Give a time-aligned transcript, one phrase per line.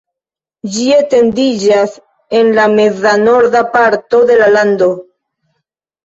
[0.75, 1.91] Ĝi etendiĝas
[2.39, 4.89] en la meza-norda parto de la lando.